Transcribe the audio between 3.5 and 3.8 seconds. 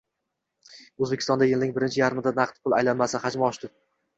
oshdi